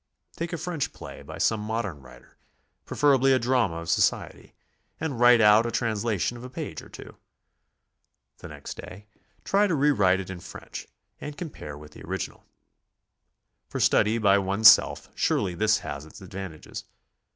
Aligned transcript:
Take 0.35 0.51
a 0.51 0.57
French 0.57 0.93
play 0.93 1.21
by 1.21 1.37
some 1.37 1.59
modern 1.59 2.01
writer, 2.01 2.35
preferably 2.87 3.33
a 3.33 3.37
drama 3.37 3.75
of 3.75 3.89
society, 3.91 4.55
and 4.99 5.19
write 5.19 5.41
out 5.41 5.67
a 5.67 5.69
translation 5.69 6.35
of 6.37 6.43
a 6.43 6.49
page 6.49 6.81
or 6.81 6.89
two. 6.89 7.17
The 8.39 8.47
next 8.47 8.77
day 8.77 9.05
try 9.43 9.67
to 9.67 9.75
re 9.75 9.91
write 9.91 10.19
it 10.19 10.31
in 10.31 10.39
French 10.39 10.87
and 11.19 11.37
compare 11.37 11.77
with 11.77 11.91
the 11.91 12.01
original. 12.01 12.43
For 13.67 13.79
study 13.79 14.17
by 14.17 14.39
one's 14.39 14.71
self, 14.71 15.07
surely 15.13 15.53
this 15.53 15.77
has 15.85 16.03
its 16.07 16.19
advantages. 16.19 16.83